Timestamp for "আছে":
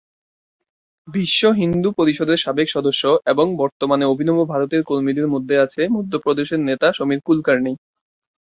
5.65-5.81